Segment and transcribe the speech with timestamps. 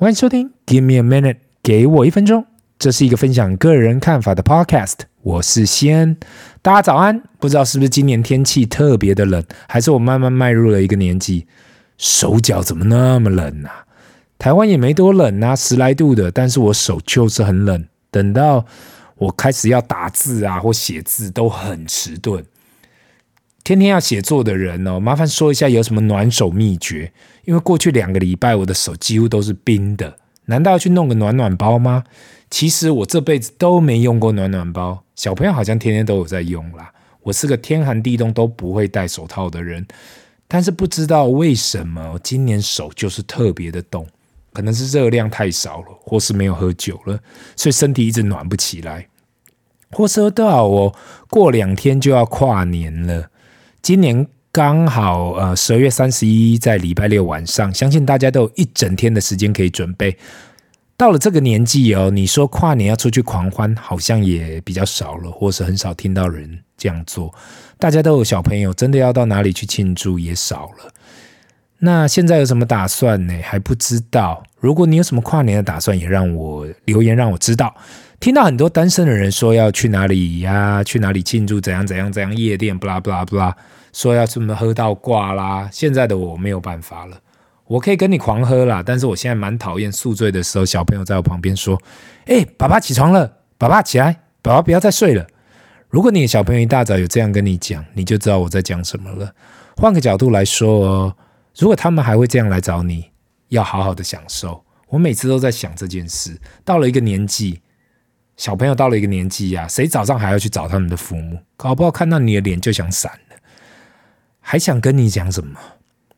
[0.00, 2.46] 欢迎收听，Give me a minute，给我一分钟。
[2.78, 4.94] 这是一个分享个人看法的 podcast。
[5.20, 6.16] 我是西恩，
[6.62, 7.22] 大家早安。
[7.38, 11.46] 不知道是不是今年天气特别的冷，还是我慢慢迈入了一个年纪，
[11.98, 13.84] 手脚怎么那么冷啊？
[14.38, 17.86] 台湾也没多冷啊，十来度的，但是我手就是很冷。
[18.10, 18.64] 等到
[19.18, 22.42] 我开始要打字啊或写字，都很迟钝。
[23.62, 27.12] 天天要写作的人哦，麻烦说一下有什么暖手秘诀？
[27.44, 32.04] 因为过去两个礼拜我的手几乎都是冰的，难道要去弄个暖暖包吗？
[32.50, 36.92] 其实我这辈子都没用过暖暖包，小朋友好像天天都有在用啦。
[37.22, 39.86] 我是个天寒地冻都不会戴手套的人，
[40.48, 44.06] 但是不知道为什么今年手就是特别的冻，
[44.52, 47.20] 可能是热量太少了，或是没有喝酒了，
[47.54, 49.06] 所以身体一直暖不起来。
[49.92, 50.94] 或是说到哦，
[51.28, 53.29] 过两天就要跨年了。
[53.82, 60.16] 今年刚好呃十二月三十一在礼拜六晚上，相信大家都有一整天的时间可以准备。
[60.96, 67.34] 到了这个年纪哦，你说跨年要出去狂欢，好像也比较少了，或是很少听到人这样做。
[67.78, 70.92] 大家都有小朋友，真的要到哪里去庆祝也少了。
[71.78, 73.32] 那现在有什么打算呢？
[73.42, 74.42] 还不知道。
[74.58, 77.74] 如果你有什么跨年的打算，也让我留言让我知道。
[78.20, 80.84] 听到很多单身的人说要去哪里呀？
[80.84, 81.58] 去哪里庆祝？
[81.58, 82.36] 怎样怎样怎样？
[82.36, 83.56] 夜店，不啦不啦不啦，
[83.94, 85.66] 说要这么喝到挂啦。
[85.72, 87.18] 现在的我没有办法了，
[87.66, 91.80] 我可以跟你狂喝啦，但是我现在蛮讨厌宿醉的时候，小朋友在我旁边说
[92.28, 95.26] ：“哎，爸爸起床了，爸爸起来，爸爸不要再睡了。”
[95.88, 99.32] 如果你的小朋友一大早有这样跟你讲，你就知道我在讲什么了。
[99.78, 101.16] 换个角度来说哦，
[101.56, 103.06] 如果他们还会这样来找你，
[103.48, 104.62] 要好好的享受。
[104.88, 107.62] 我每次都在想这件事，到了一个年纪。
[108.40, 111.38] 小朋友到了一个年纪呀、谁早上还要去找他们的父母？
[111.58, 113.36] 搞不好看到你的脸就想闪了，
[114.40, 115.60] 还想跟你讲什么？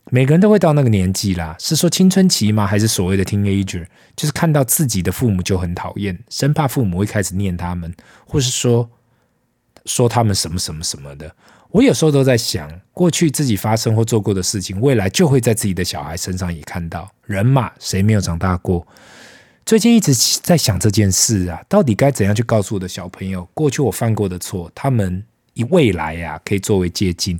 [0.09, 2.65] 每个人都会到那个年纪啦，是说青春期吗？
[2.65, 3.85] 还是所谓的 teenager？
[4.15, 7.93] 就是看到自己的父母就很讨厌，生怕父母会开始念他们，
[8.25, 8.89] 或是说
[9.85, 11.35] 说他们什么什么什么的。
[11.71, 17.11] 我有时候都在想，过去自己发生或做过的事情，未来就会在自己的小孩身上也看到。
[17.25, 18.87] 人嘛，谁没有长大过？
[19.65, 20.13] 最近一直
[20.43, 25.25] 在想这件事啊，到底该怎样去告诉我的小朋友，过去我犯过的错，他们
[25.55, 27.39] 以未来呀、啊、可以作为借鉴。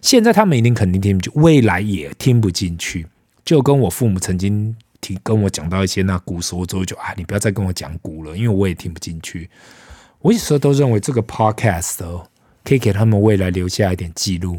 [0.00, 3.06] 现在他们一定肯定听不进，未来也听不进去。
[3.44, 9.50] 就跟我父母曾经听跟我讲到一些那古时候之后，就啊，你不要再跟我讲古了，因为我也听不进去。
[10.20, 12.26] 我有时候都认为这个 podcast 哦，
[12.64, 14.58] 可以给他们未来留下一点记录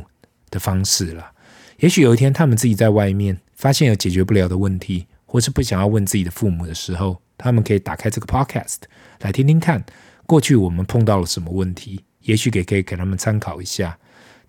[0.52, 1.32] 的方式了。
[1.80, 5.08] 也许有一天他们自己在外面发现有解决不了的问题。
[5.36, 8.78] 或是不想要问自己的父母的时候，他们可以打开这个 podcast
[9.20, 9.84] 来听听看，
[10.26, 13.98] 过去我们碰到了什么问题，也许给可以给他们参考一下。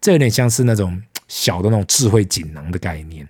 [0.01, 3.27] 这有点像是那种小的那种智慧锦囊的概念。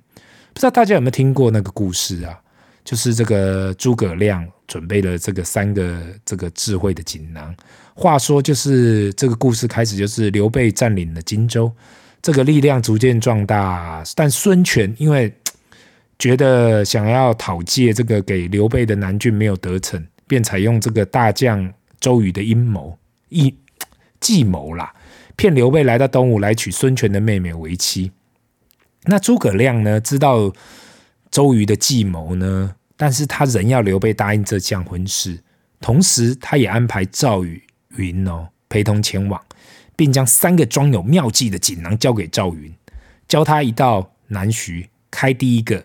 [0.53, 2.39] 不知道大家有没有听过那个故事啊？
[2.85, 7.57] 就是这个诸葛亮准备了这个三个这个智慧的锦囊。
[7.95, 11.73] 话说，就是这个故事开始，就是刘备占领了荆州，
[12.21, 15.35] 这个力量逐渐壮大，但孙权因为
[16.19, 23.55] 觉得想要讨借这个给刘备的南郡没有得逞，便采用这个大将周瑜的阴谋一
[24.19, 24.95] 计谋啦，
[25.37, 28.13] 骗刘备来到东吴来娶孙权的妹妹为妻。
[29.05, 30.51] 那诸葛亮呢，知道
[31.31, 35.43] 周瑜的计谋呢，但是他仍要刘备答应这项婚事，
[35.81, 37.61] 同时他也安排赵云
[37.97, 39.41] 云哦陪同前往，
[39.95, 42.75] 并将三个装有妙计的锦囊交给赵云，
[43.29, 45.85] 教他一道南徐开第一个。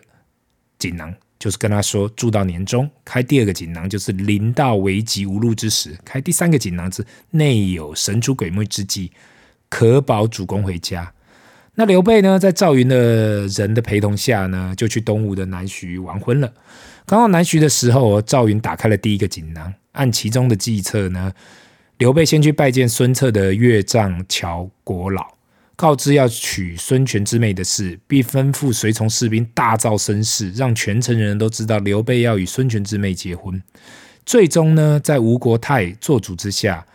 [0.82, 9.12] 锦囊就是跟他说，住到年终，开第二个锦囊就是临到危急无路之时，开第三个锦囊是内有神出鬼没之计，
[9.68, 11.12] 可保主公回家。
[11.74, 16.52] 那刘备呢，在赵云的人的陪同下呢，就去东吴的南徐完婚了。
[17.06, 21.32] 刚到南徐的时候，赵云打开了第一个锦囊，按其中的计策呢，
[21.98, 25.26] 刘备先去拜见孙策的岳丈乔国老。
[25.82, 33.60] 告知要娶孙权之妹的事，并吩咐随从士兵大造声势，让全城人都知道刘备要与孙权之妹结婚。
[34.24, 36.86] 最终呢，在吴国太做主之下，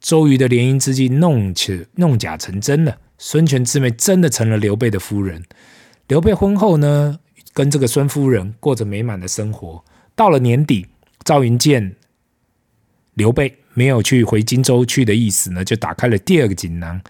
[0.00, 2.98] 周瑜的联姻之计弄起弄假成真了。
[3.18, 5.44] 孙权之妹真的成了刘备的夫人。
[6.08, 7.20] 刘备婚后呢，
[7.52, 9.84] 跟这个孙夫人过着美满的生活。
[10.16, 10.88] 到了年底，
[11.22, 11.94] 赵云见
[13.14, 17.00] 刘备没有去回荆州去的意思呢，就打开了第二个锦囊。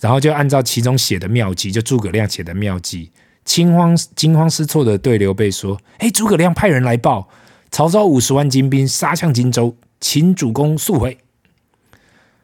[0.00, 3.10] 然后就按照其中写的妙计，就诸葛亮写的妙计，
[3.44, 7.28] 惊慌惊慌失措的对刘备说：“哎，诸葛亮派人来报，
[7.70, 11.18] 曹操五十万精兵杀向荆州，请主公速回。”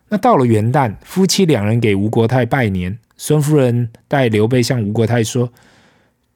[0.08, 5.50] 那到了元旦，夫妻两人给吴国太拜年，孙夫人带刘备向吴国太说：“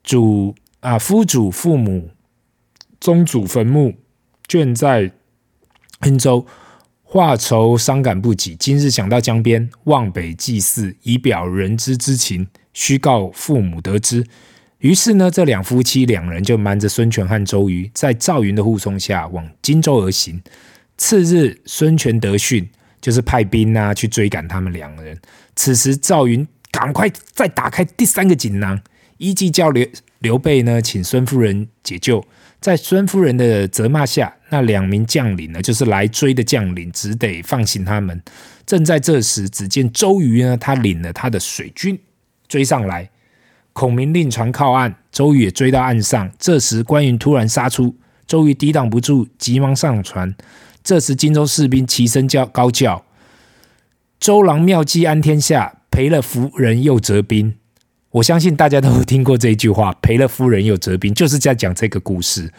[0.02, 2.11] 主啊，夫主父母
[2.99, 3.94] 宗祖坟墓，
[4.49, 5.12] 眷在
[6.00, 6.46] 郴州，
[7.12, 8.54] 话愁伤感不己。
[8.54, 14.24] 今日想到江边，望北祭祀，以表人之之情，须告父母得知。
[14.78, 20.40] 于是呢，这两夫妻两人就瞒着孙权和周瑜，在赵云的护送下往荆州而行。
[20.96, 22.70] 次日，孙权得讯，
[23.00, 25.18] 就是派兵啊去追赶他们两人。
[25.56, 28.80] 此时赵云赶快再打开第三个锦囊，
[29.18, 29.84] 依计叫刘
[30.20, 32.25] 刘备呢，请孙夫人解救。
[32.61, 38.22] 在孙夫人的责骂下，那两名将领呢，就是来追的将领，只得放行他们。
[38.67, 41.99] 正在这时，只见周瑜呢，他领了他的水军
[42.46, 43.11] 追上来。
[43.72, 46.31] 孔明令船靠岸，周瑜也追到岸上。
[46.38, 47.96] 这时关羽突然杀出，
[48.26, 50.34] 周瑜抵挡不住，急忙上船。
[50.84, 53.05] 这时荆州士兵齐声叫高叫
[54.20, 57.55] ：“周郎妙计安天下，赔了夫人又折兵。”
[58.10, 62.52] 我相信大家都听过这一句话，“赔了夫人又折兵”，就是在讲这个故事。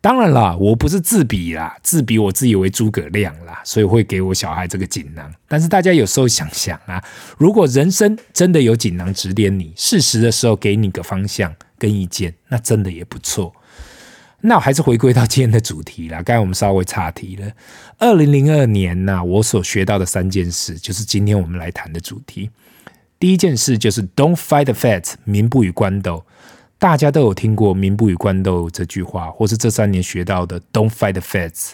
[0.00, 5.32] 当然啦，我不是自比啦，自比我自以为诸葛亮啦，所以会给我小孩这个锦囊。
[5.48, 7.02] 但是大家有时候想想啊，
[7.38, 13.52] 如果人生真的有锦囊指点你，适时的时候给你个方向跟意见，那真的也不错。
[14.42, 16.22] 那我还是回归到今天的主题啦。
[16.22, 17.50] 刚才我们稍微岔题了。
[17.98, 22.50] 二零零二年呐，我所学到的三件事，就是今天我们来谈的主题。
[23.18, 26.24] 第一件事就是 “Don't fight the FED 民不与官斗。
[26.78, 31.72] 大家都有听过“民不与官斗”这句话，或是这三年学到的 “Don't fight the FED。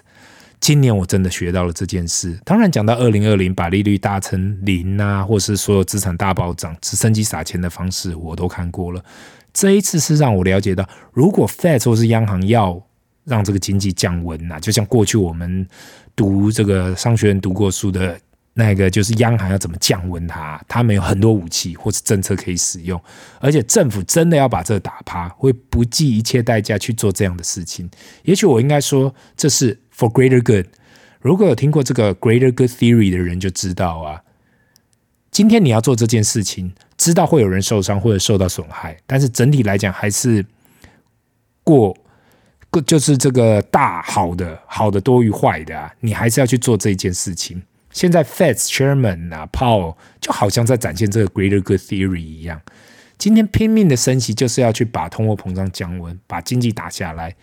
[0.61, 2.39] 今年我真的学到了这件事。
[2.45, 9.05] 当然，讲到二零二零，把利率搭成零啊，或是所有资产大暴涨、直升机撒钱的方式，我都看过了。
[9.53, 12.81] 这一次是让我了解到，如果 Fed 或是央行要
[13.25, 15.67] 让这个经济降温呐，就像过去我们
[16.15, 18.17] 读这个商学院读过书的。
[18.55, 20.63] 那个就是央行要怎么降温它？
[20.69, 23.01] 他们有很多武器或是政策可以使用，
[23.41, 27.91] 而且政府真的要把这个打趴，会不计一切代价去做这样的事情。
[28.25, 30.67] 也许我应该说，这是 for greater good。
[31.21, 34.21] 如果有听过这个 greater good theory 的人就知道啊，
[35.31, 40.45] 今天你要做这件事情，知道会有人受伤或者受到损害，但是整体来讲还是
[41.65, 41.97] 过
[42.69, 47.63] 过就是这个大好的好的多于坏的啊，你还是要去做这件事情。
[47.93, 52.61] 现在 Fed Chairman 啊，Powell 就好像在展现这个 Greater Good Theory 一样，
[53.19, 57.37] 今天拼命的升息，就是要去把通货膨胀降温，把经济打下来。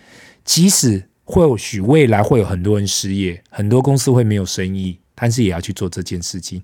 [0.43, 6.61] 即使或许未来会有很多人失业，很多公司会没有生意，但是也要去做这件事情。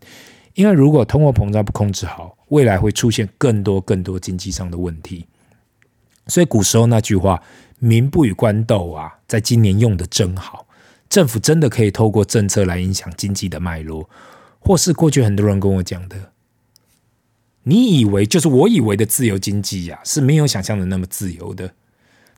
[0.55, 5.27] 因为如果通货膨胀不控制好，未来会出现更多更多经济上的问题。
[6.27, 7.43] 所以古时候那句话
[7.77, 10.64] “民不与官斗”啊，在今年用的真好。
[11.09, 14.09] 政府真的可以透过政策来影响经济的脉络，
[14.59, 16.31] 或是过去很多人跟我讲的，
[17.63, 21.73] 你以为就是我以为的自由经济呀，是没有想象的那么自由的。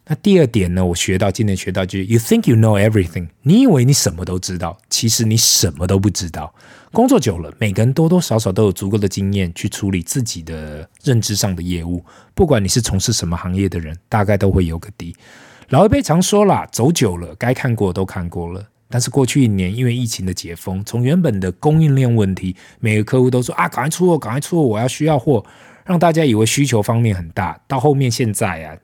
[0.09, 6.55] 那第二点呢，我学到今年学到就是，You think you know everything，你以为你什么都知道，其实你什么都不知道。
[6.93, 15.13] 工作久了，每个人多多少少都有足够的经验去处理自己的认知上的业务，不管你是从事什么行业的人，大概都会有个底。
[15.69, 18.65] 老一辈常说啦，走久了，该看过都看过了。
[18.87, 25.43] 但是过去一年，因为疫情的解封，从原本的供应链问题，每个客户都说啊，赶快出货，赶快出货，我要需要货，
[25.83, 27.59] 让大家以为需求方面很大。
[27.67, 28.77] 到后面现在啊。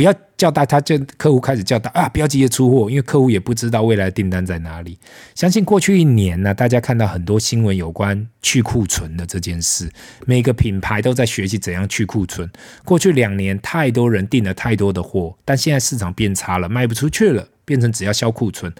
[0.00, 2.08] 不要叫大，他就客户开始叫大啊！
[2.08, 4.98] 不要急着出货，因为客户也不知道未来的订单在哪里。
[5.34, 9.90] 相信过去一年呢，大家看到很多新闻有关去库存的这件事，
[10.24, 12.50] 每个品牌都在学习怎样去库存。
[12.82, 18.72] 过去两年，太多人订了太多的货，但现在市场变差了，卖不出去了，变成只要销库存。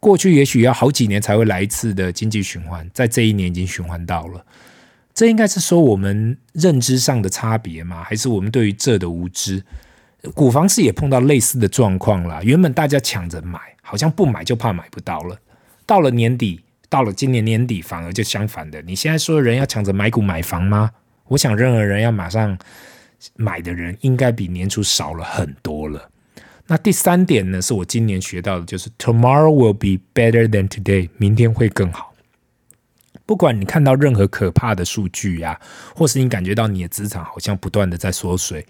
[0.00, 4.44] 过去也许要好几年才会来一次的经济循环，在这一年已经循环到了。
[5.14, 8.02] 这应该是说我们认知上的差别吗？
[8.02, 9.62] 还是我们对于这的无知？
[10.32, 12.40] 股房市也碰到类似的状况啦。
[12.42, 15.38] 原本大家抢着买，好像不买就怕买不到了。
[15.84, 18.80] 到了年底，到了今年年底，反而就相反的。
[18.82, 20.90] 你现在说人要抢着买股买房吗？
[21.28, 22.56] 我想任何人要马上
[23.36, 26.10] 买的人，应该比年初少了很多了。
[26.66, 32.14] 那第三点呢，是我今年学到的，就是 Tomorrow will be better than today，明天会更好。
[33.26, 35.60] 不管你看到任何可怕的数据呀，
[35.94, 38.64] 或是你感觉到你的资产好像不断的在缩水。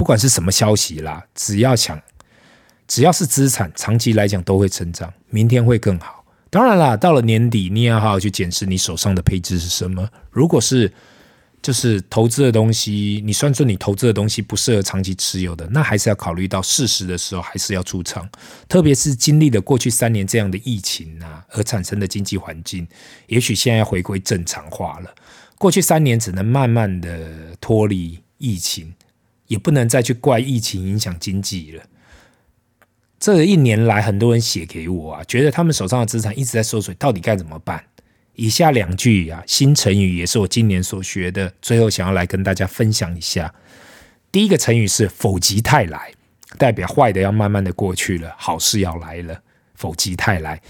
[0.00, 2.00] 不管是什么消息啦，只要想，
[2.88, 6.24] 只要是资产，长期来讲都会成长，明天会更好。
[6.48, 10.08] 当然啦，到了年底，你也要好好去检视你手上的配置是什么。
[10.30, 10.90] 如果是
[11.60, 18.26] 就是投资的东西，你算出你投资的东西不适合长期持有的，那还是要考虑到适时的时候还是要出场。
[18.66, 22.88] 特别是经历了过去三年这样的疫情啊，而产生的经济环境，
[23.26, 25.14] 也许现在要回归正常化了。
[25.58, 28.94] 过去三年只能慢慢的脱离疫情。
[29.50, 31.82] 也不能再去怪疫情影响经济了。
[33.18, 37.84] 这一年来，很多人写给我啊，觉得他们手上的资产一直在缩水，到底该怎么办？
[38.36, 43.52] 以下两句啊，新成语也是我今年所学的，最后想要来跟大家分享一下。
[44.30, 46.12] 第一个成语是“否极泰来”，
[46.56, 49.42] 代表坏的要慢慢的过去了，好事要来了。
[49.74, 50.62] 否极泰来。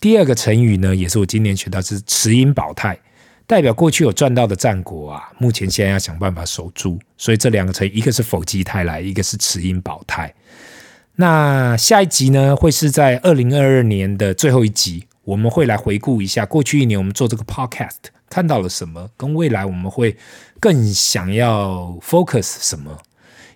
[0.00, 2.98] 第二个成语呢，也是我今年学到，是“持盈保泰”，
[3.46, 6.98] 代表过去有赚到的战果啊，目前现在要想办法守住。
[7.16, 10.34] 所以这两个成语，一个是“否极泰来”，一个是“持盈保泰”。
[11.14, 20.16] 那下一集呢，会是在二零二二年的最后一集，我们会来回顾一下过去一年我们做这个 podcast 看到了什么，跟未来我们会
[20.58, 22.98] 更想要 focus 什么。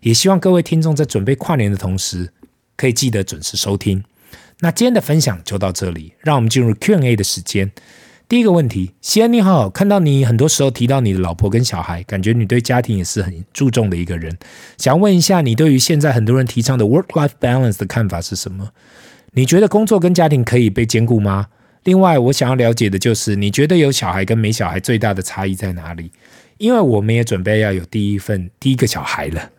[0.01, 2.33] 也希望各位听众在准备跨年的同时，
[2.77, 4.03] 可以记得准时收听。
[4.61, 7.71] 那今天的分享就到这里，让我们进入 Q&A 的时间。
[8.31, 14.39] 第一个问题，西安你好，看到你很多时候提到你的老婆跟小孩，感觉你对家庭也是很注重的一个人。
[14.79, 18.69] 想问一下，你对于现在很多人提倡的 work-life balance 的看法是什么？
[19.33, 21.49] 你觉得工作跟家庭可以被兼顾吗？
[21.83, 26.13] 另外，我想要了解的就是，你觉得有小孩跟没小孩最大的差异在哪里？
[26.59, 29.51] 因为我们也准备要有第一份第一个小孩了。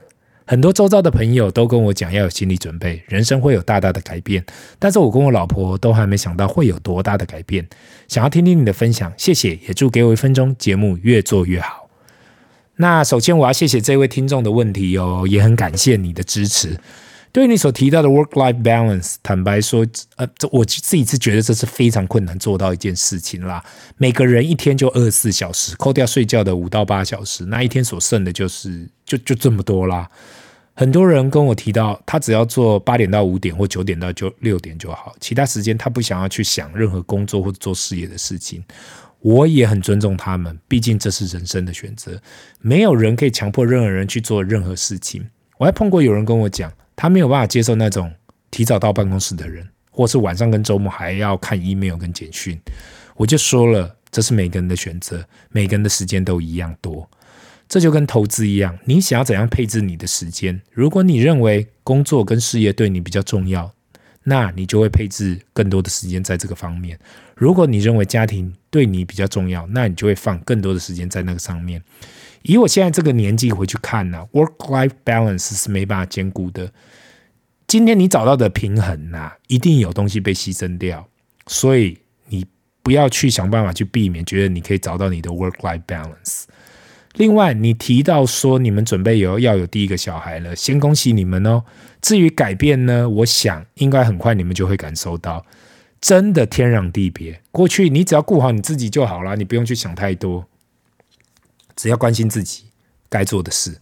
[0.52, 4.46] 很多周遭的朋友都跟我讲要有心理准备，人生会有大大的改变。
[4.78, 7.66] 但是我跟我老婆都还没想到会有多大的改变，
[8.10, 11.90] 想要听听你的分享，谢谢，也祝给我一分钟节目越做越好。
[12.76, 16.78] 那首先我要谢谢这位听众的问题哦，也很感谢你的支持。
[17.32, 23.64] 对于你所提到的 work-life balance，坦白说，呃，这我自己是觉得这是非常困难做到一件事情啦。
[23.96, 30.10] 每个人一天就二十四小时，扣掉睡觉的五到八小时，那一天所剩的就是就就这么多啦。
[30.74, 38.64] 很多人跟我提到，他只要做八点到五点或九点到九六点就好，其他时间他不想要去想任何工作或做事业的事情。
[39.20, 42.20] 我也很尊重他们，毕竟这是人生的选择，
[42.60, 45.24] 没有人可以强迫任何人去做任何事情。
[45.58, 48.12] 我还碰过有人跟我讲，他没有办法接受那种
[48.50, 52.60] 提早到办公室的人，或是晚上跟周末还要看 email 跟简讯。
[53.16, 57.08] 我就说了，这是每个人的选择，每个人的时间都一样多。
[57.72, 60.62] 这就跟投资一样，你想要怎样配置你的时间？
[60.74, 63.74] 如果你认为工作跟事业对你比较重要，
[64.24, 66.98] 那你就会配置更多的时间在这个方面；
[67.34, 71.82] 如果你认为家庭对你比较重要，那你就会放更多的时间在那个上面。
[72.42, 76.74] 以我现在这个年纪回去看呢、，work-life balance 是没办法兼顾的。
[77.68, 81.08] 今天你找到的平衡呐、一定有东西被牺牲掉，
[81.48, 81.98] 所以
[82.28, 82.46] 你
[82.84, 86.44] 不要去想办法去避免，觉得你可以找到你的 work-life balance。
[87.16, 91.64] 另外，你提到说你们准备有要有第一个小孩了，先恭喜你们哦。
[92.02, 95.46] 至于改变呢，我想应该很快你们就会感受到，
[96.00, 97.42] 真的天壤地别。
[97.52, 100.46] 过去你只要顾好你自己就好了，你不用去想太多，
[101.76, 102.64] 只要关心自己
[103.10, 103.78] 该做的事。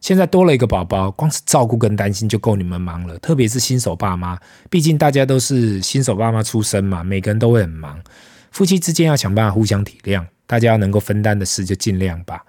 [0.00, 4.38] 现在多了一个宝宝，光是照顾跟担心就够你们忙了，特别是新手爸妈，
[4.68, 7.98] 毕竟大家都是新手爸妈出身嘛，每个人都会很忙。
[8.50, 12.44] 夫妻之间要想办法互相体谅，大家能够分担的事就尽量吧。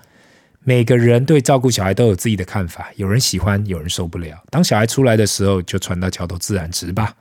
[0.66, 4.44] 每个人对照顾小孩都有自己的看法，有人喜欢，有人受不了。
[4.50, 7.14] 当小孩出来的时候，就船到桥头自然直吧。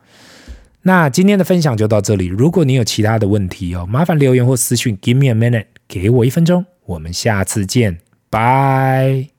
[0.83, 2.27] 那今天的分享就到这里。
[2.27, 6.65] 如果你有其他的问题哦，麻烦留言或私讯，Give me a minute，给我一分钟。
[6.87, 7.99] 我们下次见，
[8.31, 9.34] 拜。